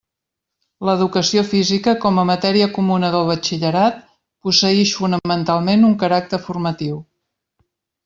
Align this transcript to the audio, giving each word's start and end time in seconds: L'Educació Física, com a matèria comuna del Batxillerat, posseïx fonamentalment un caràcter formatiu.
L'Educació 0.87 1.43
Física, 1.49 1.93
com 2.05 2.17
a 2.21 2.23
matèria 2.31 2.69
comuna 2.79 3.13
del 3.17 3.29
Batxillerat, 3.29 4.01
posseïx 4.49 4.97
fonamentalment 5.05 5.89
un 5.93 5.97
caràcter 6.07 6.45
formatiu. 6.51 7.01